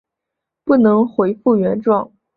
[0.63, 2.11] 不能回复原状